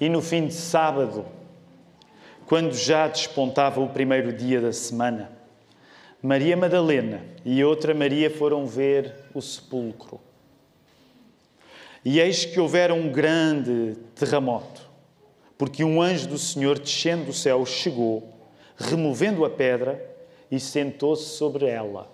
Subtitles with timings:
[0.00, 1.24] E no fim de sábado,
[2.46, 5.30] quando já despontava o primeiro dia da semana,
[6.20, 10.20] Maria Madalena e outra Maria foram ver o sepulcro.
[12.04, 14.82] E eis que houvera um grande terremoto,
[15.56, 18.32] porque um anjo do Senhor descendo do céu chegou,
[18.76, 20.04] removendo a pedra
[20.50, 22.10] e sentou-se sobre ela.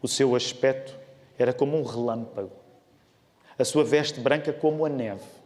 [0.00, 0.94] O seu aspecto
[1.38, 2.52] era como um relâmpago,
[3.58, 5.39] a sua veste branca como a neve.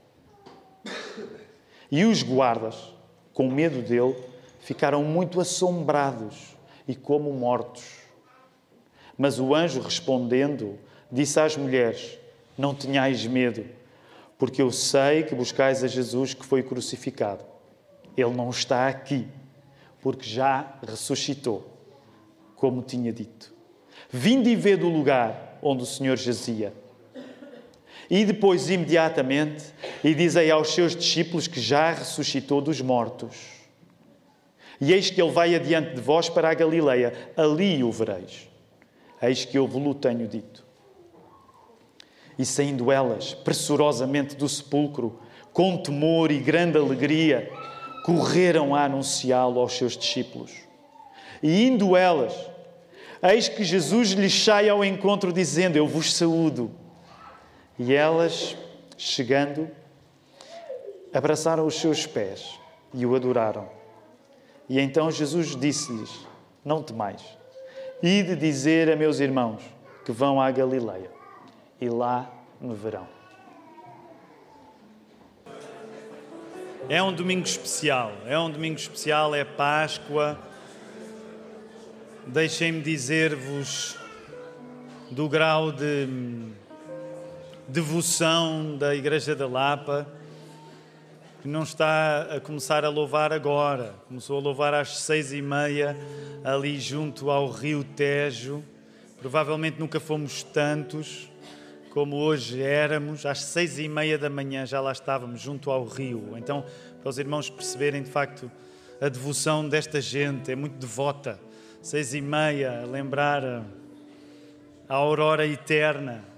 [1.91, 2.93] E os guardas,
[3.33, 4.17] com medo dele,
[4.61, 6.57] ficaram muito assombrados
[6.89, 7.85] e como mortos.
[9.17, 10.79] Mas o anjo, respondendo,
[11.11, 12.19] disse às mulheres:
[12.57, 13.65] Não tenhais medo,
[14.39, 17.45] porque eu sei que buscais a Jesus que foi crucificado.
[18.17, 19.27] Ele não está aqui,
[20.01, 21.69] porque já ressuscitou,
[22.57, 23.53] como tinha dito.
[24.11, 26.73] Vinde e vê do lugar onde o Senhor jazia.
[28.11, 29.65] E depois, imediatamente,
[30.03, 33.37] e dizei aos seus discípulos que já ressuscitou dos mortos.
[34.81, 38.49] E eis que ele vai adiante de vós para a Galileia, ali o vereis.
[39.23, 40.65] Eis que eu vos tenho dito.
[42.39, 45.21] E saindo elas pressurosamente do sepulcro,
[45.53, 47.51] com temor e grande alegria,
[48.05, 50.53] correram a anunciá-lo aos seus discípulos.
[51.43, 52.35] E indo elas,
[53.23, 56.71] eis que Jesus lhes sai ao encontro, dizendo: Eu vos saúdo.
[57.79, 58.57] E elas,
[58.97, 59.69] chegando,
[61.13, 62.59] abraçaram os seus pés
[62.93, 63.69] e o adoraram.
[64.69, 66.27] E então Jesus disse-lhes:
[66.65, 67.23] Não temais,
[68.03, 69.63] ide dizer a meus irmãos
[70.05, 71.11] que vão à Galileia,
[71.81, 72.31] e lá
[72.61, 73.09] me verão.
[76.89, 80.39] É um domingo especial, é um domingo especial, é Páscoa.
[82.27, 83.99] Deixem-me dizer-vos
[85.11, 86.07] do grau de
[87.75, 90.07] devoção da Igreja da Lapa,
[91.43, 93.97] que não está a começar a louvar agora.
[94.07, 95.97] Começou a louvar às seis e meia,
[96.45, 98.63] ali junto ao Rio Tejo.
[99.19, 101.29] Provavelmente nunca fomos tantos
[101.91, 103.27] como hoje éramos.
[103.27, 106.35] Às seis e meia da manhã já lá estávamos, junto ao rio.
[106.37, 106.65] Então,
[107.03, 108.49] para os irmãos perceberem de facto
[109.01, 111.41] a devoção desta gente, é muito devota.
[111.83, 113.43] Seis e meia, lembrar
[114.89, 116.34] a aurora eterna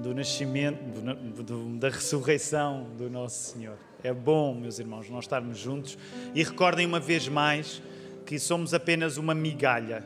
[0.00, 3.76] do nascimento, do, do, da ressurreição do nosso Senhor.
[4.02, 5.98] É bom, meus irmãos, nós estarmos juntos
[6.34, 7.82] e recordem uma vez mais
[8.24, 10.04] que somos apenas uma migalha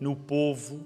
[0.00, 0.80] no povo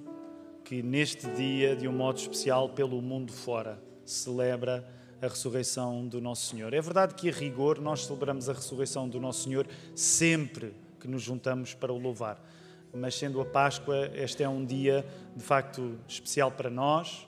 [0.64, 4.84] que neste dia, de um modo especial, pelo mundo fora, celebra
[5.22, 6.74] a ressurreição do nosso Senhor.
[6.74, 11.22] É verdade que, a rigor, nós celebramos a ressurreição do nosso Senhor sempre que nos
[11.22, 12.44] juntamos para o louvar.
[12.92, 17.27] Mas, sendo a Páscoa, este é um dia de facto especial para nós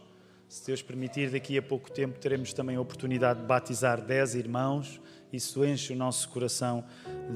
[0.51, 5.01] se Deus permitir, daqui a pouco tempo teremos também a oportunidade de batizar dez irmãos.
[5.33, 6.85] Isso enche o nosso coração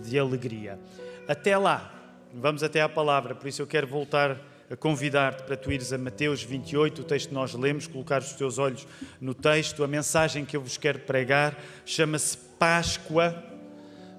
[0.03, 0.81] de alegria.
[1.29, 1.95] Até lá,
[2.35, 4.37] vamos até à palavra, por isso eu quero voltar
[4.69, 8.33] a convidar-te para tu ires a Mateus 28, o texto que nós lemos, colocar os
[8.33, 8.85] teus olhos
[9.21, 9.85] no texto.
[9.85, 13.45] A mensagem que eu vos quero pregar chama-se Páscoa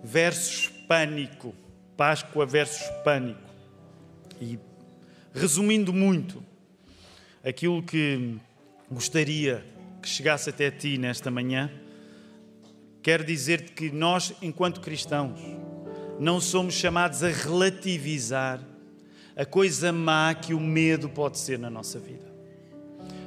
[0.02, 1.54] versus Pânico.
[1.98, 3.42] Páscoa versus Pânico.
[4.40, 4.58] E
[5.34, 6.42] resumindo muito,
[7.44, 8.40] aquilo que
[8.92, 9.66] gostaria
[10.02, 11.72] que chegasse até ti nesta manhã,
[13.02, 15.40] quero dizer-te que nós, enquanto cristãos,
[16.20, 18.62] não somos chamados a relativizar
[19.36, 22.34] a coisa má que o medo pode ser na nossa vida.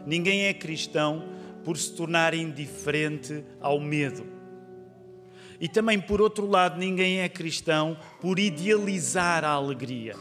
[0.07, 1.29] Ninguém é cristão
[1.65, 4.25] por se tornar indiferente ao medo.
[5.61, 10.15] E também, por outro lado, ninguém é cristão por idealizar a alegria.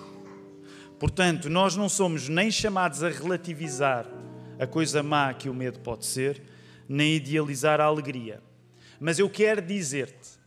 [0.99, 4.16] Portanto, nós não somos nem chamados a relativizar
[4.59, 6.41] a coisa má que o medo pode ser,
[6.87, 8.41] nem idealizar a alegria.
[8.99, 10.37] Mas eu quero dizer-te,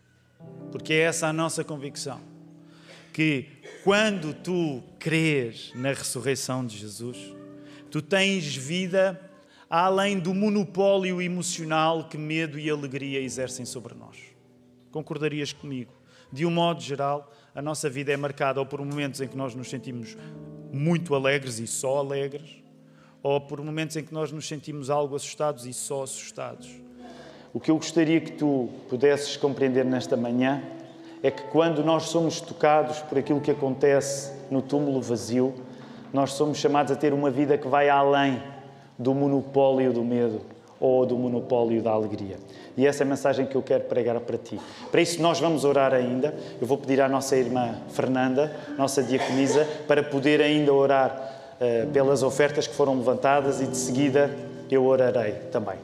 [0.73, 2.21] porque é essa a nossa convicção,
[3.13, 3.47] que
[3.85, 7.17] quando tu crês na ressurreição de Jesus,
[7.91, 9.21] tu tens vida
[9.69, 14.17] além do monopólio emocional que medo e alegria exercem sobre nós.
[14.91, 15.93] Concordarias comigo?
[16.33, 19.55] De um modo geral, a nossa vida é marcada ou por momentos em que nós
[19.55, 20.17] nos sentimos
[20.73, 22.60] muito alegres e só alegres,
[23.23, 26.71] ou por momentos em que nós nos sentimos algo assustados e só assustados.
[27.53, 30.63] O que eu gostaria que tu pudesses compreender nesta manhã
[31.23, 35.55] é que quando nós somos tocados por aquilo que acontece no túmulo vazio,
[36.13, 38.43] nós somos chamados a ter uma vida que vai além
[38.99, 40.41] do monopólio do medo
[40.79, 42.39] ou do monopólio da alegria.
[42.77, 44.59] E essa é a mensagem que eu quero pregar para ti.
[44.91, 46.35] Para isso, nós vamos orar ainda.
[46.61, 51.40] Eu vou pedir à nossa irmã Fernanda, nossa diaconisa, para poder ainda orar
[51.93, 54.31] pelas ofertas que foram levantadas e de seguida
[54.71, 55.77] eu orarei também.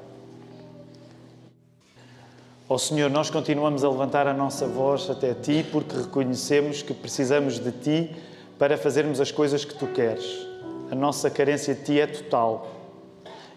[2.68, 6.92] Ó oh, Senhor, nós continuamos a levantar a nossa voz até Ti porque reconhecemos que
[6.92, 8.16] precisamos de Ti
[8.58, 10.46] para fazermos as coisas que Tu queres.
[10.90, 12.68] A nossa carência de Ti é total.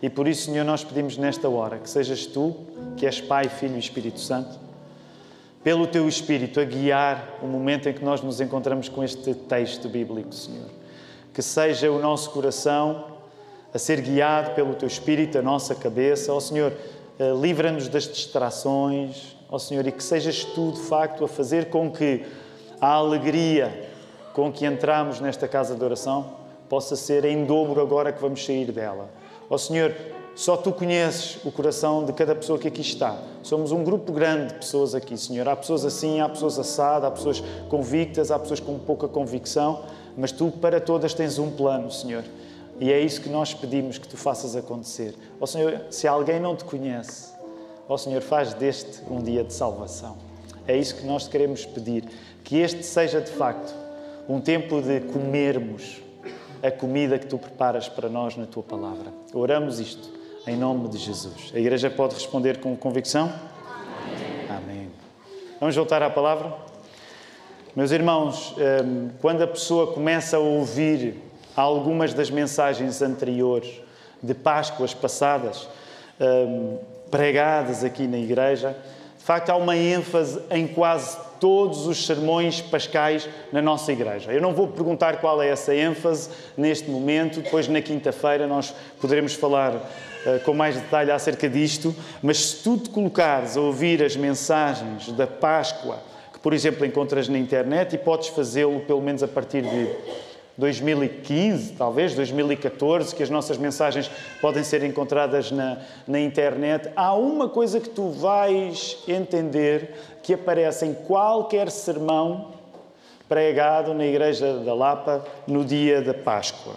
[0.02, 2.56] E por isso, Senhor, nós pedimos nesta hora que sejas Tu,
[2.98, 4.60] que és Pai, Filho e Espírito Santo,
[5.64, 9.90] pelo Teu Espírito a guiar o momento em que nós nos encontramos com este texto
[9.90, 10.79] bíblico, Senhor.
[11.40, 13.06] Que seja o nosso coração
[13.74, 16.34] a ser guiado pelo Teu Espírito, a nossa cabeça.
[16.34, 16.74] Ó Senhor,
[17.18, 21.90] eh, livra-nos das distrações, ó Senhor, e que sejas Tu, de facto, a fazer com
[21.90, 22.26] que
[22.82, 23.90] a alegria
[24.34, 26.34] com que entramos nesta casa de oração
[26.68, 29.10] possa ser em dobro agora que vamos sair dela.
[29.50, 29.96] Ó Senhor,
[30.36, 33.18] só tu conheces o coração de cada pessoa que aqui está.
[33.44, 35.48] Somos um grupo grande de pessoas aqui, Senhor.
[35.48, 39.86] Há pessoas assim, há pessoas assadas, há pessoas convictas, há pessoas com pouca convicção,
[40.20, 42.26] mas tu para todas tens um plano, Senhor.
[42.80, 45.16] E é isso que nós pedimos que tu faças acontecer.
[45.40, 47.34] Ó oh, Senhor, se alguém não te conhece,
[47.88, 50.18] ó oh, Senhor, faz deste um dia de salvação.
[50.68, 52.04] É isso que nós queremos pedir.
[52.44, 53.74] Que este seja de facto
[54.28, 56.02] um tempo de comermos
[56.62, 59.14] a comida que tu preparas para nós na tua palavra.
[59.34, 60.10] Oramos isto
[60.46, 61.52] em nome de Jesus.
[61.56, 63.32] A igreja pode responder com convicção?
[64.50, 64.58] Amém.
[64.58, 64.92] Amém.
[65.60, 66.54] Vamos voltar à palavra?
[67.76, 71.22] Meus irmãos, hum, quando a pessoa começa a ouvir
[71.56, 73.80] algumas das mensagens anteriores
[74.24, 75.68] de Páscoas passadas,
[76.20, 76.80] hum,
[77.12, 78.76] pregadas aqui na igreja,
[79.20, 84.34] de facto há uma ênfase em quase todos os sermões pascais na nossa igreja.
[84.34, 89.36] Eu não vou perguntar qual é essa ênfase neste momento, depois na quinta-feira nós poderemos
[89.36, 94.16] falar uh, com mais detalhe acerca disto, mas se tu te colocares a ouvir as
[94.16, 96.09] mensagens da Páscoa,
[96.42, 99.90] por exemplo encontras na internet, e podes fazê-lo pelo menos a partir de
[100.60, 107.48] 2015, talvez 2014, que as nossas mensagens podem ser encontradas na, na internet, há uma
[107.48, 112.52] coisa que tu vais entender que aparece em qualquer sermão
[113.30, 116.74] pregado na Igreja da Lapa no dia da Páscoa.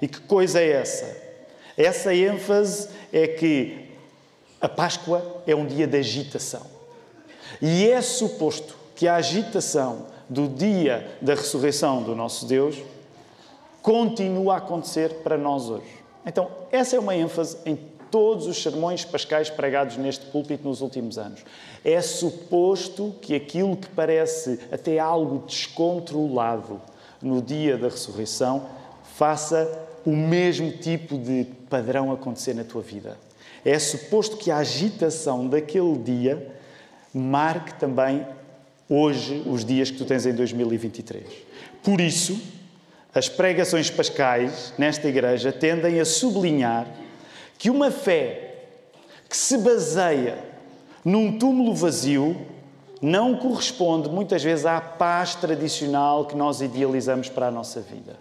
[0.00, 1.28] E que coisa é essa?
[1.76, 3.88] Essa ênfase é que
[4.60, 6.66] a Páscoa é um dia de agitação.
[7.60, 12.82] E é suposto que a agitação do dia da ressurreição do nosso Deus
[13.80, 16.02] continua a acontecer para nós hoje.
[16.26, 17.78] Então, essa é uma ênfase em
[18.10, 21.44] todos os sermões pascais pregados neste púlpito nos últimos anos.
[21.84, 26.82] É suposto que aquilo que parece até algo descontrolado
[27.22, 28.66] no dia da ressurreição
[29.14, 33.16] faça o mesmo tipo de padrão acontecer na tua vida.
[33.64, 36.52] É suposto que a agitação daquele dia
[37.14, 38.26] marque também
[38.88, 41.24] hoje os dias que tu tens em 2023.
[41.82, 42.40] Por isso,
[43.14, 46.86] as pregações pascais nesta igreja tendem a sublinhar
[47.58, 48.54] que uma fé
[49.28, 50.38] que se baseia
[51.04, 52.36] num túmulo vazio
[53.00, 58.16] não corresponde muitas vezes à paz tradicional que nós idealizamos para a nossa vida.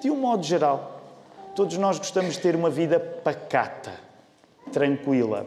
[0.00, 1.02] De um modo geral,
[1.54, 3.92] todos nós gostamos de ter uma vida pacata,
[4.72, 5.46] tranquila.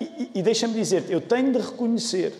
[0.00, 2.32] E, e, deixa-me dizer-te, eu tenho de reconhecer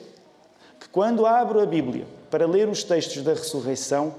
[0.93, 4.15] quando abro a Bíblia para ler os textos da ressurreição,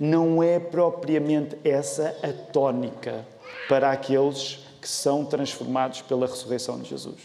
[0.00, 3.24] não é propriamente essa a tónica
[3.68, 7.20] para aqueles que são transformados pela ressurreição de Jesus.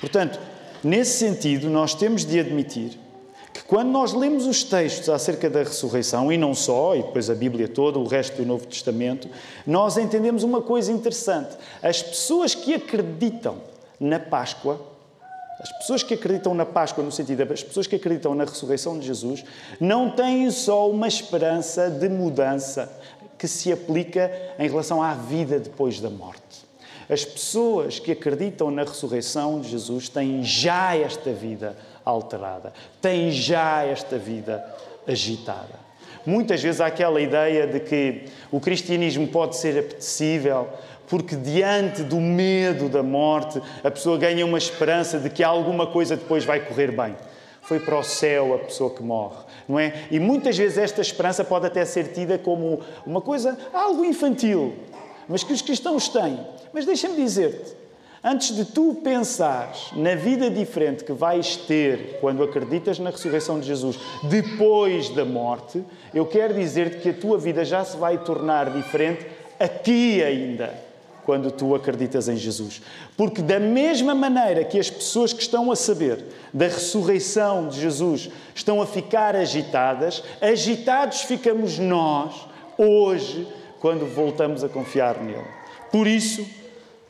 [0.00, 0.38] Portanto,
[0.84, 2.98] nesse sentido, nós temos de admitir
[3.52, 7.34] que quando nós lemos os textos acerca da ressurreição, e não só, e depois a
[7.34, 9.28] Bíblia toda, o resto do Novo Testamento,
[9.66, 11.56] nós entendemos uma coisa interessante.
[11.82, 13.56] As pessoas que acreditam
[13.98, 14.78] na Páscoa
[15.58, 19.06] as pessoas que acreditam na Páscoa, no sentido das pessoas que acreditam na ressurreição de
[19.06, 19.44] Jesus,
[19.80, 22.92] não têm só uma esperança de mudança
[23.38, 26.66] que se aplica em relação à vida depois da morte.
[27.08, 33.84] As pessoas que acreditam na ressurreição de Jesus têm já esta vida alterada, têm já
[33.84, 34.64] esta vida
[35.06, 35.86] agitada.
[36.26, 40.68] Muitas vezes há aquela ideia de que o cristianismo pode ser apetecível
[41.08, 46.16] porque diante do medo da morte, a pessoa ganha uma esperança de que alguma coisa
[46.16, 47.16] depois vai correr bem.
[47.62, 50.06] Foi para o céu a pessoa que morre, não é?
[50.10, 54.74] E muitas vezes esta esperança pode até ser tida como uma coisa, algo infantil,
[55.28, 56.38] mas que os cristãos têm.
[56.72, 57.74] Mas deixa-me dizer-te,
[58.22, 63.66] antes de tu pensares na vida diferente que vais ter quando acreditas na ressurreição de
[63.66, 65.82] Jesus depois da morte,
[66.14, 69.26] eu quero dizer-te que a tua vida já se vai tornar diferente
[69.58, 70.85] aqui ainda
[71.26, 72.80] quando tu acreditas em Jesus.
[73.16, 78.30] Porque, da mesma maneira que as pessoas que estão a saber da ressurreição de Jesus
[78.54, 82.46] estão a ficar agitadas, agitados ficamos nós,
[82.78, 83.46] hoje,
[83.80, 85.44] quando voltamos a confiar nele.
[85.90, 86.46] Por isso,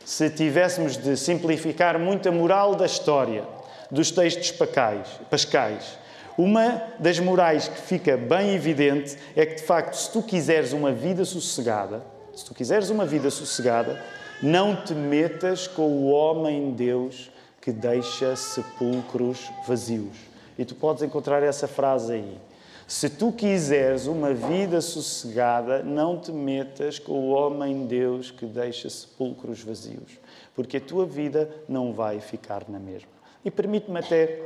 [0.04, 3.44] se tivéssemos de simplificar muito a moral da história
[3.90, 5.98] dos textos pascais.
[6.38, 10.92] Uma das morais que fica bem evidente é que, de facto, se tu quiseres uma
[10.92, 14.00] vida sossegada, se tu quiseres uma vida sossegada,
[14.42, 17.30] não te metas com o homem Deus
[17.62, 20.16] que deixa sepulcros vazios.
[20.58, 22.38] E tu podes encontrar essa frase aí.
[22.86, 28.88] Se tu quiseres uma vida sossegada, não te metas com o homem Deus que deixa
[28.90, 30.20] sepulcros vazios,
[30.54, 33.08] porque a tua vida não vai ficar na mesma.
[33.44, 34.42] E permite-me até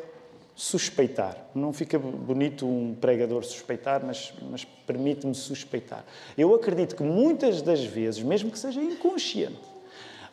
[0.61, 1.39] suspeitar.
[1.55, 6.05] Não fica bonito um pregador suspeitar, mas, mas permite-me suspeitar.
[6.37, 9.59] Eu acredito que muitas das vezes, mesmo que seja inconsciente,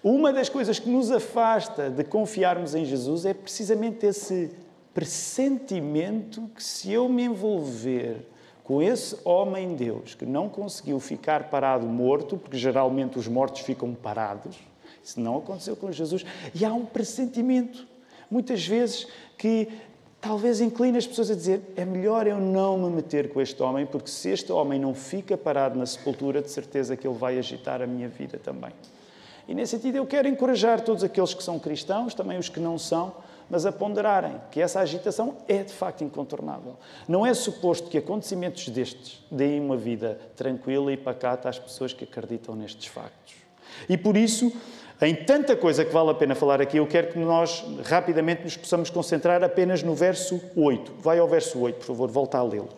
[0.03, 4.51] uma das coisas que nos afasta de confiarmos em Jesus é precisamente esse
[4.93, 8.27] pressentimento que se eu me envolver
[8.65, 13.93] com esse homem Deus que não conseguiu ficar parado morto, porque geralmente os mortos ficam
[13.93, 14.57] parados,
[15.01, 17.87] isso não aconteceu com Jesus, e há um pressentimento,
[18.29, 19.07] muitas vezes,
[19.37, 19.69] que
[20.27, 23.85] talvez incline as pessoas a dizer: é melhor eu não me meter com este homem,
[23.85, 27.81] porque se este homem não fica parado na sepultura, de certeza que ele vai agitar
[27.81, 28.71] a minha vida também.
[29.47, 32.77] E nesse sentido, eu quero encorajar todos aqueles que são cristãos, também os que não
[32.77, 33.15] são,
[33.49, 36.75] mas a ponderarem que essa agitação é de facto incontornável.
[37.07, 42.03] Não é suposto que acontecimentos destes deem uma vida tranquila e pacata às pessoas que
[42.03, 43.35] acreditam nestes factos.
[43.87, 44.51] E por isso,
[45.05, 48.57] em tanta coisa que vale a pena falar aqui, eu quero que nós rapidamente nos
[48.57, 50.93] possamos concentrar apenas no verso 8.
[50.99, 52.69] Vai ao verso 8, por favor, volta a lê-lo.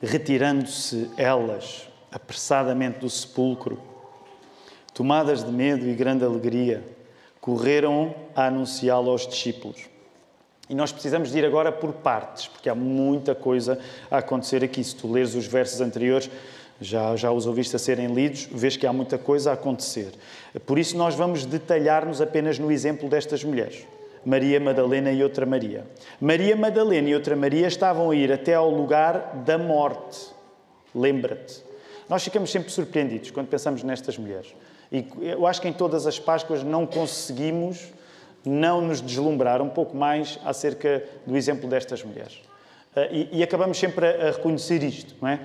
[0.00, 3.78] Retirando-se elas apressadamente do sepulcro,
[4.94, 6.82] tomadas de medo e grande alegria,
[7.40, 9.97] correram a anunciá-lo aos discípulos.
[10.68, 13.78] E nós precisamos de ir agora por partes, porque há muita coisa
[14.10, 14.84] a acontecer aqui.
[14.84, 16.30] Se tu leres os versos anteriores,
[16.80, 20.12] já, já os ouviste a serem lidos, vês que há muita coisa a acontecer.
[20.66, 23.86] Por isso, nós vamos detalhar-nos apenas no exemplo destas mulheres.
[24.24, 25.86] Maria Madalena e outra Maria.
[26.20, 30.28] Maria Madalena e outra Maria estavam a ir até ao lugar da morte.
[30.94, 31.62] Lembra-te.
[32.08, 34.54] Nós ficamos sempre surpreendidos quando pensamos nestas mulheres.
[34.90, 37.92] E eu acho que em todas as Páscoas não conseguimos
[38.48, 42.40] não nos deslumbrar um pouco mais acerca do exemplo destas mulheres.
[42.96, 45.40] Ah, e, e acabamos sempre a, a, reconhecer isto, não é?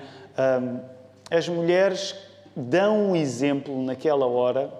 [1.30, 2.14] As mulheres
[2.56, 4.72] dão um exemplo naquela hora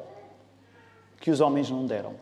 [1.20, 2.14] que os homens não deram.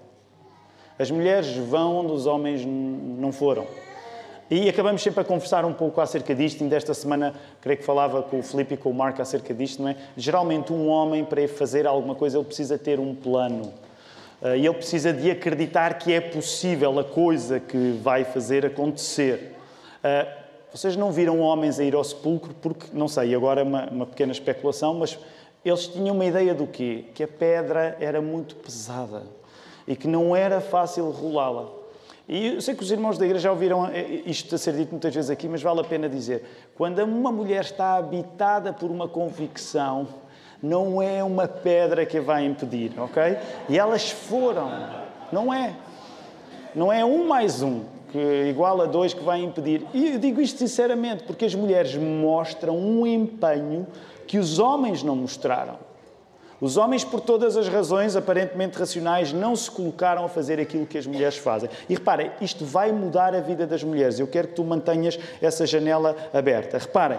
[0.99, 3.67] As mulheres vão onde os homens não foram.
[4.51, 6.63] E acabamos sempre a conversar um pouco acerca disto.
[6.63, 9.83] Ainda esta semana, creio que falava com o Filipe e com o Marco acerca disto,
[9.83, 9.97] não é?
[10.17, 13.73] Geralmente, um homem, para fazer alguma coisa, ele precisa ter um plano.
[14.43, 19.55] Eh, e ele precisa de acreditar que é possível a coisa que vai fazer acontecer.
[20.03, 20.39] Eh,
[20.73, 24.07] vocês não viram homens a ir ao sepulcro porque, não sei, agora é uma, uma
[24.07, 25.19] pequena especulação, mas
[25.65, 27.05] eles tinham uma ideia do quê?
[27.15, 29.23] Que a pedra era muito pesada
[29.87, 31.69] e que não era fácil rolá-la.
[32.29, 34.91] E eu sei que os irmãos da igreja já ouviram eh, isto a ser dito
[34.91, 36.45] muitas vezes aqui, mas vale a pena dizer:
[36.75, 40.09] quando uma mulher está habitada por uma convicção,
[40.63, 43.37] não é uma pedra que vai impedir, ok?
[43.69, 44.71] E elas foram,
[45.33, 45.75] não é.
[46.75, 49.85] Não é um mais um, que igual a dois que vai impedir.
[49.93, 53.87] E eu digo isto sinceramente, porque as mulheres mostram um empenho
[54.27, 55.92] que os homens não mostraram.
[56.63, 60.97] Os homens, por todas as razões aparentemente racionais, não se colocaram a fazer aquilo que
[60.97, 61.69] as mulheres fazem.
[61.89, 64.21] E reparem, isto vai mudar a vida das mulheres.
[64.21, 66.79] Eu quero que tu mantenhas essa janela aberta.
[66.79, 67.19] Reparem,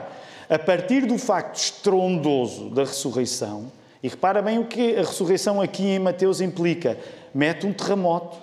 [0.50, 3.69] a partir do facto estrondoso da ressurreição,
[4.01, 6.97] e repara bem o que a ressurreição aqui em Mateus implica:
[7.33, 8.38] mete um terremoto,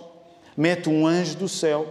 [0.54, 1.86] mete um anjo do céu,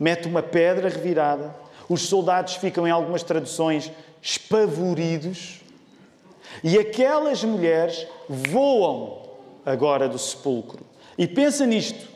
[0.00, 1.54] mete uma pedra revirada,
[1.86, 3.92] os soldados ficam, em algumas traduções,
[4.22, 5.63] espavoridos
[6.62, 9.22] e aquelas mulheres voam
[9.64, 10.80] agora do sepulcro.
[11.16, 12.14] E pensa nisto.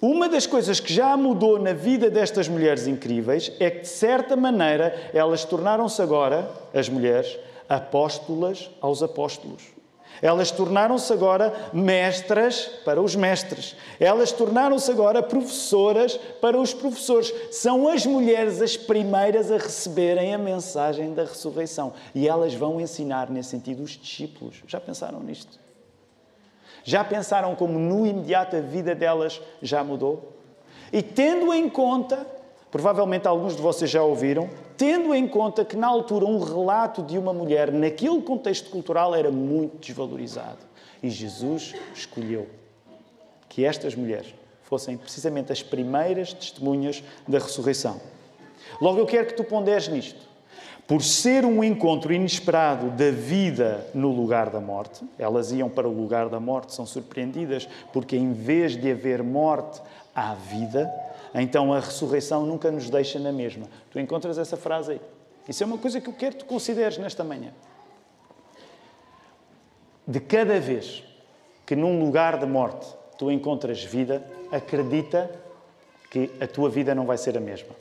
[0.00, 4.36] Uma das coisas que já mudou na vida destas mulheres incríveis é que, de certa
[4.36, 7.36] maneira, elas tornaram-se agora, as mulheres,
[7.68, 9.77] apóstolas aos apóstolos.
[10.20, 13.76] Elas tornaram-se agora mestras para os mestres.
[14.00, 17.32] Elas tornaram-se agora professoras para os professores.
[17.50, 21.92] São as mulheres as primeiras a receberem a mensagem da ressurreição.
[22.14, 24.62] E elas vão ensinar, nesse sentido, os discípulos.
[24.66, 25.58] Já pensaram nisto?
[26.84, 30.32] Já pensaram como no imediato a vida delas já mudou?
[30.92, 32.26] E tendo em conta,
[32.70, 37.18] provavelmente alguns de vocês já ouviram, tendo em conta que na altura um relato de
[37.18, 40.58] uma mulher naquele contexto cultural era muito desvalorizado.
[41.02, 42.46] E Jesus escolheu
[43.48, 48.00] que estas mulheres fossem precisamente as primeiras testemunhas da ressurreição.
[48.80, 50.28] Logo eu quero que tu ponderes nisto.
[50.88, 55.92] por ser um encontro inesperado da vida no lugar da morte, elas iam para o
[55.92, 59.82] lugar da morte, são surpreendidas, porque em vez de haver morte,
[60.14, 60.90] há vida,
[61.34, 63.66] então a ressurreição nunca nos deixa na mesma.
[63.90, 65.00] Tu encontras essa frase aí.
[65.48, 67.52] Isso é uma coisa que eu quero que tu consideres nesta manhã.
[70.06, 71.02] De cada vez
[71.66, 72.86] que num lugar de morte
[73.18, 75.30] tu encontras vida, acredita
[76.10, 77.74] que a tua vida não vai ser a mesma.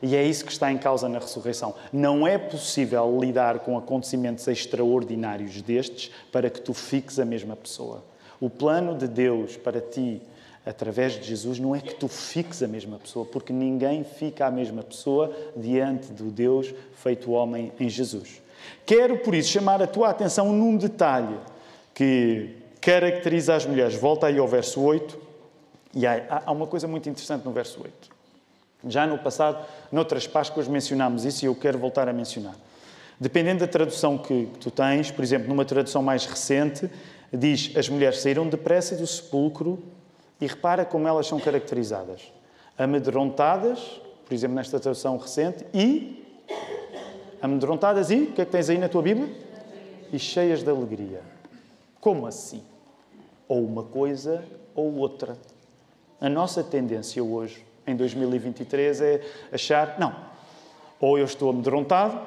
[0.00, 1.74] E é isso que está em causa na ressurreição.
[1.92, 8.04] Não é possível lidar com acontecimentos extraordinários destes para que tu fiques a mesma pessoa.
[8.40, 10.22] O plano de Deus para ti,
[10.68, 14.50] através de Jesus, não é que tu fiques a mesma pessoa, porque ninguém fica a
[14.50, 18.42] mesma pessoa diante do Deus feito homem em Jesus.
[18.84, 21.36] Quero, por isso, chamar a tua atenção num detalhe
[21.94, 23.94] que caracteriza as mulheres.
[23.94, 25.18] Volta aí ao verso 8.
[25.94, 28.10] E há, uma coisa muito interessante no verso 8.
[28.88, 32.54] Já no passado, noutras Páscoas, mencionámos isso e eu quero voltar a mencionar.
[33.18, 36.88] Dependendo da tradução que, tu tens, por exemplo, numa tradução mais recente,
[37.32, 39.82] diz as mulheres saíram depressa do sepulcro
[40.40, 42.32] e repara como elas são caracterizadas.
[42.76, 46.24] Amedrontadas, por exemplo, nesta tradução recente, e
[47.40, 49.28] amedrontadas e, o que é que tens aí na tua Bíblia?
[50.12, 51.22] E cheias de alegria.
[52.00, 52.62] Como assim?
[53.46, 55.36] Ou uma coisa ou outra.
[56.20, 59.20] A nossa tendência hoje em 2023 é
[59.52, 60.14] achar, não,
[61.00, 62.20] ou eu estou amedrontado,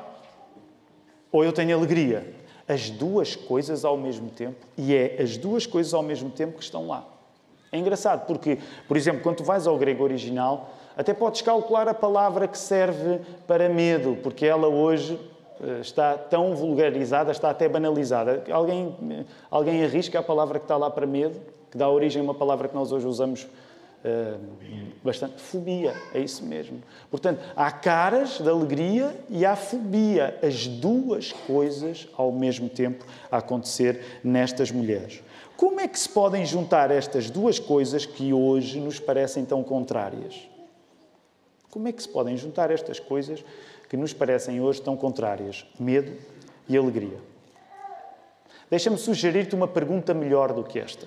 [1.32, 2.36] ou eu tenho alegria.
[2.68, 6.63] As duas coisas ao mesmo tempo, e é as duas coisas ao mesmo tempo que
[6.63, 7.06] estão lá.
[7.72, 11.94] É engraçado, porque, por exemplo, quando tu vais ao grego original, até podes calcular a
[11.94, 15.18] palavra que serve para medo, porque ela hoje
[15.62, 18.44] eh, está tão vulgarizada, está até banalizada.
[18.51, 22.34] Alguém, alguém arrisca a palavra que está lá para medo, que dá origem a uma
[22.34, 23.48] palavra que nós hoje usamos
[24.04, 24.36] Uh,
[25.04, 26.82] bastante fobia, é isso mesmo.
[27.12, 33.38] Portanto, há caras de alegria e há fobia, as duas coisas ao mesmo tempo a
[33.38, 35.22] acontecer nestas mulheres.
[35.62, 40.50] Como é que se podem juntar estas duas coisas que hoje nos parecem tão contrárias?
[41.70, 43.46] Como é que se podem juntar estas coisas
[43.88, 45.64] que nos parecem hoje tão contrárias?
[45.79, 46.18] Medo
[46.68, 47.20] e alegria.
[48.72, 51.05] Deixa-me sugerir-te uma pergunta melhor do que esta.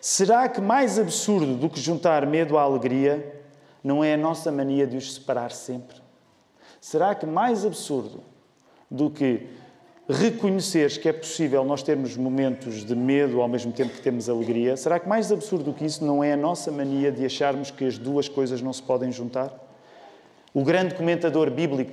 [0.00, 3.38] Será que mais absurdo do que juntar medo à alegria
[3.84, 5.98] não é a nossa mania de os separar sempre?
[6.80, 8.22] Será que mais absurdo
[8.90, 9.60] do que
[10.08, 14.76] reconheceres que é possível nós termos momentos de medo ao mesmo tempo que temos alegria,
[14.76, 17.84] será que mais absurdo do que isso não é a nossa mania de acharmos que
[17.84, 19.52] as duas coisas não se podem juntar?
[20.52, 21.92] O grande comentador bíblico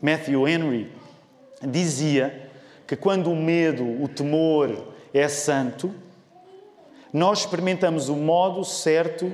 [0.00, 0.90] Matthew Henry
[1.62, 2.50] dizia
[2.86, 5.94] que quando o medo, o temor é santo,
[7.12, 9.30] nós experimentamos o modo certo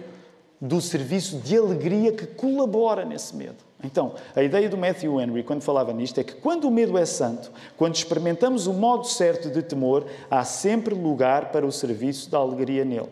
[0.61, 3.66] do serviço de alegria que colabora nesse medo.
[3.87, 7.07] Então, a ideia do Matthew Henry, quando falava nisto, é que quando o medo é
[7.07, 12.39] santo, quando experimentamos o modo certo de temor, há sempre lugar para o serviço da
[12.39, 13.09] alegria nele.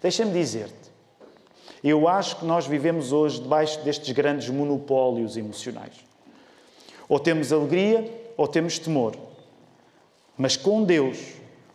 [0.00, 0.92] Deixa-me dizer-te,
[1.82, 5.94] eu acho que nós vivemos hoje debaixo destes grandes monopólios emocionais.
[7.08, 9.16] Ou temos alegria ou temos temor.
[10.38, 11.18] Mas com Deus,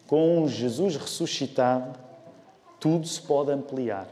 [0.07, 1.99] com Jesus ressuscitado,
[2.79, 4.07] tudo se pode ampliar.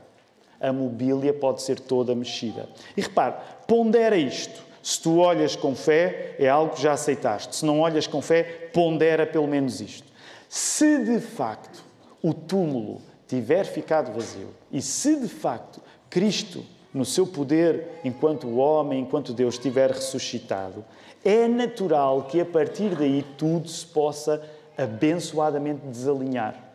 [0.59, 2.67] A mobília pode ser toda mexida.
[2.95, 3.35] E repare,
[3.67, 4.65] pondera isto.
[4.81, 7.57] Se tu olhas com fé, é algo que já aceitaste.
[7.57, 10.07] Se não olhas com fé, pondera pelo menos isto.
[10.47, 11.83] Se de facto
[12.23, 19.01] o túmulo tiver ficado vazio e se de facto Cristo, no seu poder enquanto homem,
[19.01, 20.83] enquanto Deus, estiver ressuscitado,
[21.23, 24.41] é natural que a partir daí tudo se possa
[24.77, 26.66] abençoadamente desalinhar.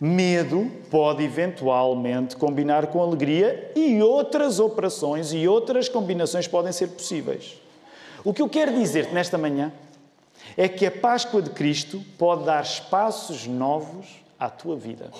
[0.00, 7.60] Medo pode eventualmente combinar com alegria e outras operações e outras combinações podem ser possíveis.
[8.24, 9.70] O que eu quero dizer-te nesta manhã
[10.56, 14.06] é que a Páscoa de Cristo pode dar espaços novos
[14.38, 15.10] à tua vida.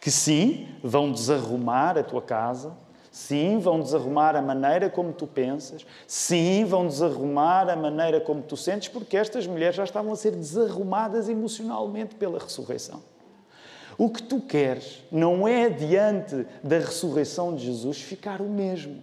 [0.00, 2.72] Que sim, vão desarrumar a tua casa,
[3.10, 5.84] Sim, vão desarrumar a maneira como tu pensas.
[6.06, 10.30] Sim, vão desarrumar a maneira como tu sentes, porque estas mulheres já estavam a ser
[10.30, 13.02] desarrumadas emocionalmente pela ressurreição.
[13.98, 19.02] O que tu queres não é, diante da ressurreição de Jesus, ficar o mesmo.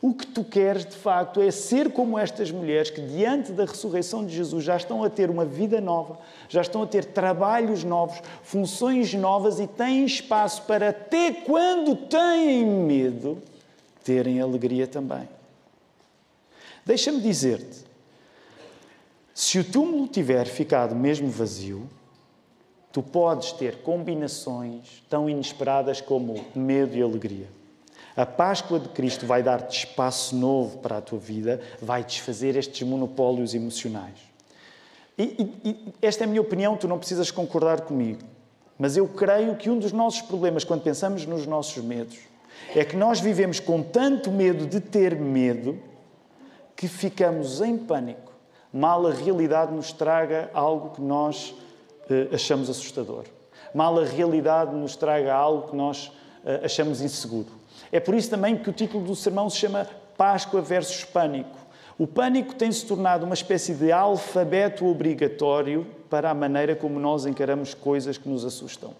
[0.00, 4.24] O que tu queres, de facto, é ser como estas mulheres que, diante da ressurreição
[4.24, 6.18] de Jesus, já estão a ter uma vida nova,
[6.50, 12.64] já estão a ter trabalhos novos, funções novas e têm espaço para, até quando têm
[12.64, 13.38] medo,
[14.04, 15.26] terem alegria também.
[16.86, 17.84] Deixa-me dizer-te:
[19.34, 21.88] se o túmulo tiver ficado mesmo vazio,
[22.92, 27.48] tu podes ter combinações tão inesperadas como medo e alegria.
[28.16, 32.82] A Páscoa de Cristo vai dar-te espaço novo para a tua vida, vai desfazer estes
[32.86, 34.18] monopólios emocionais.
[35.16, 38.20] E, e, e esta é a minha opinião, tu não precisas concordar comigo.
[38.78, 42.18] Mas eu creio que um dos nossos problemas, quando pensamos nos nossos medos,
[42.74, 45.78] é que nós vivemos com tanto medo de ter medo
[46.76, 48.32] que ficamos em pânico.
[48.72, 51.54] Mal a realidade nos traga algo que nós
[52.32, 53.24] achamos assustador.
[53.74, 56.12] Mal a realidade nos traga algo que nós
[56.44, 57.48] eh, achamos inseguro.
[57.92, 61.56] É por isso também que o título do sermão se chama Páscoa versus Pânico.
[61.98, 67.26] O pânico tem se tornado uma espécie de alfabeto obrigatório para a maneira como nós
[67.26, 68.94] encaramos coisas que nos assustam.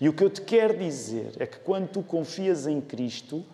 [0.00, 3.44] E o que eu te quero dizer é que quando tu confias em Cristo,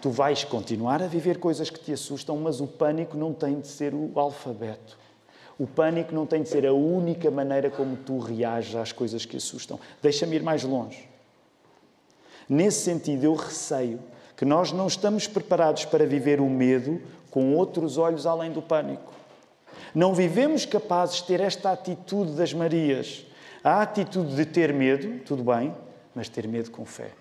[0.00, 3.68] tu vais continuar a viver coisas que te assustam, mas o pânico não tem de
[3.68, 4.98] ser o alfabeto.
[5.62, 9.36] O pânico não tem de ser a única maneira como tu reages às coisas que
[9.36, 9.78] assustam.
[10.02, 11.08] Deixa-me ir mais longe.
[12.48, 14.00] Nesse sentido, eu receio
[14.36, 19.12] que nós não estamos preparados para viver o medo com outros olhos além do pânico.
[19.94, 23.24] Não vivemos capazes de ter esta atitude das Marias.
[23.62, 25.72] A atitude de ter medo, tudo bem,
[26.12, 27.12] mas ter medo com fé.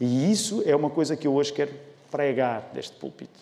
[0.00, 1.74] E isso é uma coisa que eu hoje quero
[2.12, 3.40] pregar deste púlpito.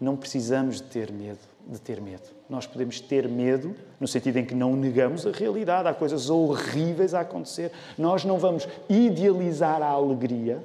[0.00, 2.22] Não precisamos de ter medo, de ter medo.
[2.48, 7.12] Nós podemos ter medo no sentido em que não negamos a realidade, há coisas horríveis
[7.12, 7.70] a acontecer.
[7.98, 10.62] Nós não vamos idealizar a alegria.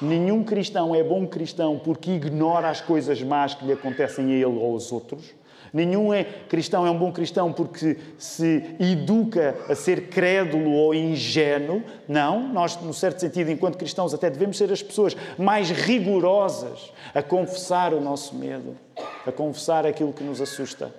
[0.00, 4.44] Nenhum cristão é bom cristão porque ignora as coisas más que lhe acontecem a ele
[4.44, 5.34] ou aos outros.
[5.76, 11.82] Nenhum é cristão é um bom cristão porque se educa a ser crédulo ou ingênuo.
[12.08, 17.22] Não, nós, no certo sentido, enquanto cristãos, até devemos ser as pessoas mais rigorosas a
[17.22, 18.74] confessar o nosso medo,
[19.26, 20.90] a confessar aquilo que nos assusta.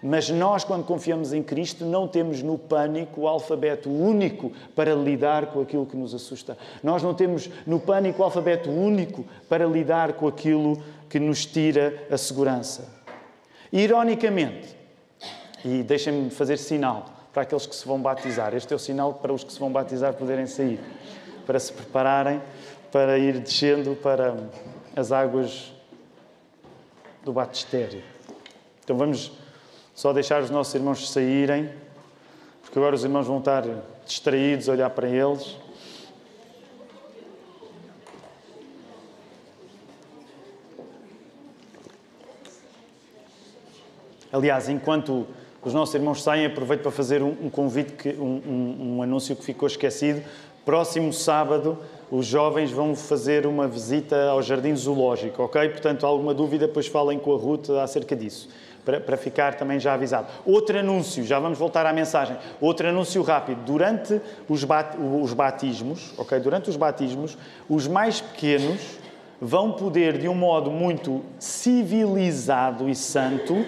[0.00, 5.46] Mas nós, quando confiamos em Cristo, não temos no pânico o alfabeto único para lidar
[5.46, 6.56] com aquilo que nos assusta.
[6.84, 12.06] Nós não temos no pânico o alfabeto único para lidar com aquilo que nos tira
[12.08, 12.99] a segurança.
[13.72, 14.76] Ironicamente,
[15.64, 19.32] e deixem-me fazer sinal para aqueles que se vão batizar, este é o sinal para
[19.32, 20.80] os que se vão batizar poderem sair,
[21.46, 22.40] para se prepararem
[22.90, 24.36] para ir descendo para
[24.96, 25.72] as águas
[27.24, 28.02] do batistério.
[28.82, 29.32] Então vamos
[29.94, 31.70] só deixar os nossos irmãos saírem,
[32.62, 33.64] porque agora os irmãos vão estar
[34.04, 35.56] distraídos a olhar para eles.
[44.32, 45.26] Aliás, enquanto
[45.62, 49.36] os nossos irmãos saem, aproveito para fazer um, um convite, que, um, um, um, anúncio
[49.36, 50.22] que ficou esquecido.
[50.64, 51.78] Próximo sábado,
[52.10, 55.68] os jovens vão fazer uma visita ao Jardim Zoológico, ok?
[55.68, 58.48] Portanto, alguma dúvida, depois falem com a Ruth acerca disso,
[58.84, 60.28] para, para ficar também já avisado.
[60.46, 62.36] Outro anúncio, já vamos voltar à mensagem.
[62.60, 63.62] Outro anúncio rápido.
[63.64, 66.38] Durante os, bat, os batismos, ok?
[66.40, 67.36] Durante os batismos,
[67.68, 68.80] os mais pequenos
[69.40, 73.64] vão poder, de um modo muito civilizado e santo,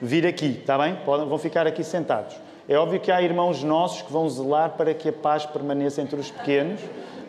[0.00, 0.96] vir aqui, está bem?
[1.04, 2.36] Podem, vão ficar aqui sentados.
[2.68, 6.18] É óbvio que há irmãos nossos que vão zelar para que a paz permaneça entre
[6.18, 6.80] os pequenos,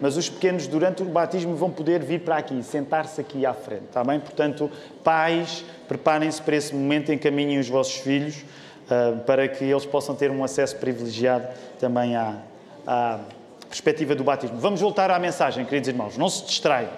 [0.01, 3.85] mas os pequenos, durante o batismo, vão poder vir para aqui, sentar-se aqui à frente,
[3.85, 4.19] está bem?
[4.19, 4.69] Portanto,
[5.03, 10.31] pais, preparem-se para esse momento, encaminhem os vossos filhos uh, para que eles possam ter
[10.31, 11.47] um acesso privilegiado
[11.79, 12.35] também à,
[12.85, 13.19] à
[13.67, 14.57] perspectiva do batismo.
[14.59, 16.91] Vamos voltar à mensagem, queridos irmãos, não se distraiam.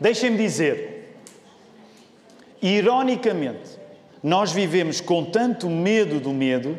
[0.00, 1.14] Deixem-me dizer,
[2.62, 3.77] ironicamente,
[4.22, 6.76] nós vivemos com tanto medo do medo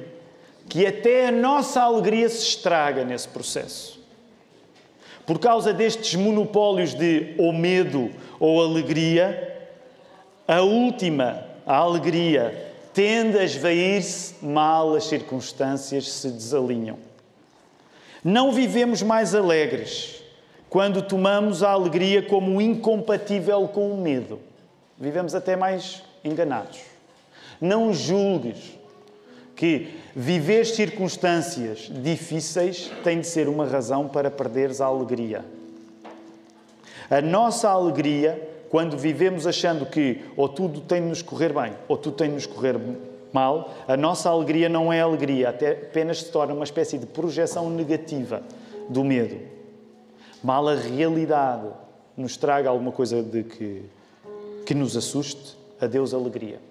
[0.67, 3.99] que até a nossa alegria se estraga nesse processo.
[5.25, 9.67] Por causa destes monopólios de ou medo ou alegria,
[10.47, 16.97] a última, a alegria, tende a esvair-se mal as circunstâncias se desalinham.
[18.23, 20.21] Não vivemos mais alegres
[20.69, 24.39] quando tomamos a alegria como incompatível com o medo.
[24.97, 26.80] Vivemos até mais enganados.
[27.60, 28.78] Não julgues
[29.56, 35.43] que viver circunstâncias difíceis tem de ser uma razão para perderes a alegria.
[37.10, 41.98] A nossa alegria, quando vivemos achando que ou tudo tem de nos correr bem ou
[41.98, 42.80] tudo tem de nos correr
[43.34, 47.69] mal, a nossa alegria não é alegria, até apenas se torna uma espécie de projeção
[47.69, 48.41] negativa
[48.88, 49.38] do medo.
[50.41, 51.67] Mal a realidade
[52.15, 53.84] nos traga alguma coisa de que,
[54.65, 56.68] que nos assuste, a Deus alegria.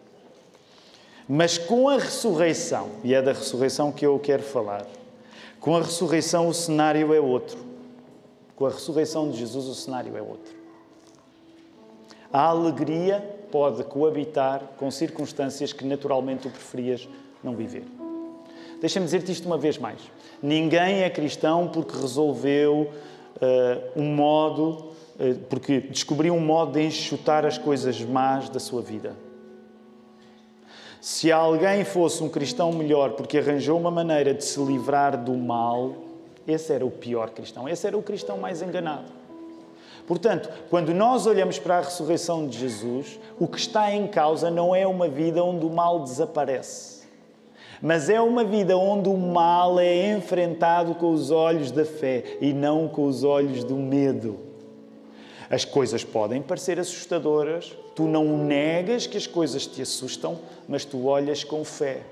[1.28, 4.86] Mas com a ressurreição, e é da ressurreição que eu quero falar,
[5.60, 7.58] com a ressurreição o cenário é outro.
[8.56, 10.56] Com a ressurreição de Jesus o cenário é outro.
[12.32, 17.08] A alegria pode coabitar com circunstâncias que naturalmente tu preferias
[17.42, 17.84] não viver.
[18.80, 20.00] Deixa-me dizer-te isto uma vez mais.
[20.42, 22.90] Ninguém é cristão porque resolveu
[23.36, 28.80] uh, um modo eh, porque descobriu um modo de enxutar as coisas más da sua
[28.80, 29.16] vida.
[31.00, 35.94] Se alguém fosse um cristão melhor porque arranjou uma maneira de se livrar do mal,
[36.46, 39.12] esse era o pior cristão, esse era o cristão mais enganado.
[40.08, 44.74] Portanto, quando nós olhamos para a ressurreição de Jesus, o que está em causa não
[44.74, 47.06] é uma vida onde o mal desaparece,
[47.80, 52.52] mas é uma vida onde o mal é enfrentado com os olhos da fé e
[52.52, 54.47] não com os olhos do medo.
[55.50, 61.06] As coisas podem parecer assustadoras, tu não negas que as coisas te assustam, mas tu
[61.06, 62.02] olhas com fé.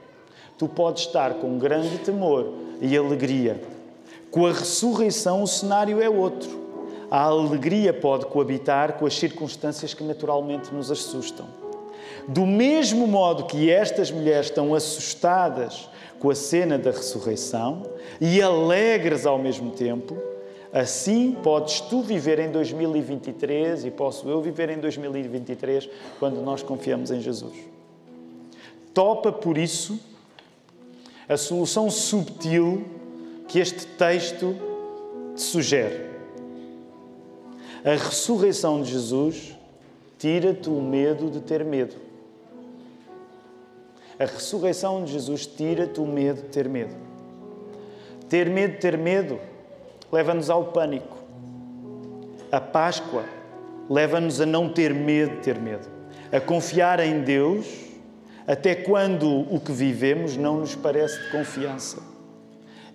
[0.56, 3.60] Tu podes estar com grande temor e alegria.
[4.30, 6.64] Com a ressurreição, o cenário é outro.
[7.10, 11.46] A alegria pode coabitar com as circunstâncias que naturalmente nos assustam.
[12.26, 17.82] Do mesmo modo que estas mulheres estão assustadas com a cena da ressurreição
[18.20, 20.16] e alegres ao mesmo tempo,
[20.76, 27.10] Assim podes tu viver em 2023 e posso eu viver em 2023 quando nós confiamos
[27.10, 27.54] em Jesus.
[28.92, 29.98] Topa, por isso,
[31.26, 32.84] a solução subtil
[33.48, 34.54] que este texto
[35.34, 36.10] te sugere.
[37.82, 39.56] A ressurreição de Jesus
[40.18, 41.96] tira-te o medo de ter medo.
[44.18, 46.94] A ressurreição de Jesus tira-te o medo de ter medo.
[48.28, 49.40] Ter medo de ter medo
[50.12, 51.16] leva-nos ao pânico.
[52.50, 53.24] A Páscoa
[53.88, 55.88] leva-nos a não ter medo de ter medo,
[56.32, 57.66] a confiar em Deus
[58.46, 61.98] até quando o que vivemos não nos parece de confiança.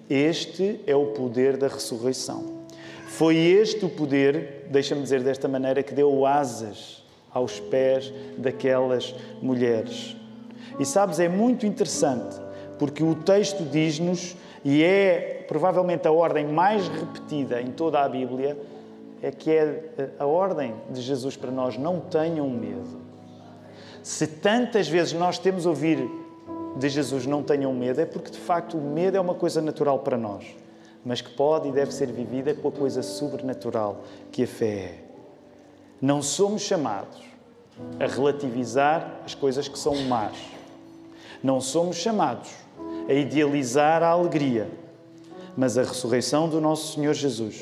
[0.09, 2.61] Este é o poder da ressurreição.
[3.07, 10.15] Foi este o poder, deixa-me dizer desta maneira, que deu asas aos pés daquelas mulheres.
[10.79, 12.37] E sabes, é muito interessante,
[12.79, 18.57] porque o texto diz-nos, e é provavelmente a ordem mais repetida em toda a Bíblia
[19.21, 23.01] é que é a ordem de Jesus para nós: não tenham medo.
[24.01, 26.09] Se tantas vezes nós temos ouvido
[26.77, 29.99] de Jesus não tenham medo, é porque de facto o medo é uma coisa natural
[29.99, 30.55] para nós,
[31.03, 34.99] mas que pode e deve ser vivida com a coisa sobrenatural que a fé é.
[36.01, 37.19] Não somos chamados
[37.99, 40.31] a relativizar as coisas que são más.
[41.43, 42.49] Não somos chamados
[43.09, 44.79] a idealizar a alegria
[45.55, 47.61] mas a ressurreição do nosso Senhor Jesus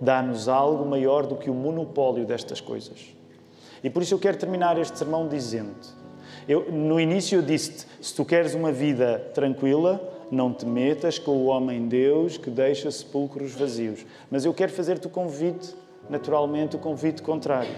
[0.00, 3.14] dá-nos algo maior do que o monopólio destas coisas.
[3.82, 5.74] E por isso eu quero terminar este sermão dizendo:
[6.48, 11.32] eu, no início eu disse-te, se tu queres uma vida tranquila, não te metas com
[11.32, 14.04] o homem Deus que deixa sepulcros vazios.
[14.30, 15.74] Mas eu quero fazer-te o convite,
[16.08, 17.74] naturalmente, o convite contrário.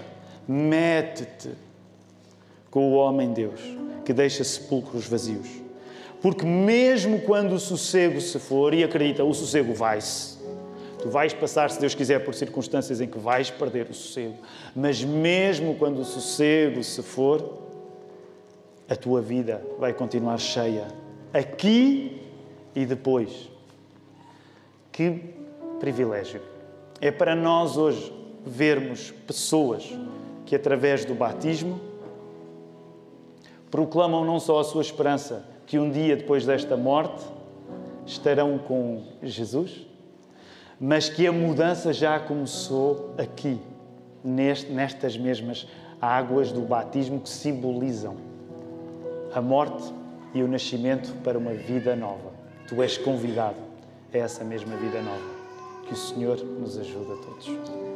[0.47, 1.51] Mete-te
[2.71, 3.61] com o homem Deus
[4.05, 5.70] que deixa sepulcros vazios.
[6.21, 10.39] Porque mesmo quando o sossego se for, e acredita, o sossego vai-se.
[11.01, 14.37] Tu vais passar, se Deus quiser, por circunstâncias em que vais perder o sossego.
[14.77, 17.59] Mas mesmo quando o sossego se for,
[18.89, 20.89] a tua vida vai continuar cheia.
[21.33, 22.21] Aqui
[22.75, 23.49] e depois.
[24.93, 25.23] Que
[25.79, 26.43] privilégio.
[27.01, 28.13] É para nós hoje
[28.45, 29.91] vermos pessoas
[30.45, 31.81] que, através do batismo,
[33.71, 37.25] proclamam não só a sua esperança, que um dia depois desta morte
[38.05, 39.87] estarão com Jesus,
[40.81, 43.57] mas que a mudança já começou aqui,
[44.25, 45.69] nestas mesmas
[46.01, 48.17] águas do batismo que simbolizam
[49.33, 49.95] a morte
[50.35, 52.33] e o nascimento para uma vida nova.
[52.67, 53.59] Tu és convidado
[54.13, 55.41] a essa mesma vida nova.
[55.87, 57.90] Que o Senhor nos ajude a todos.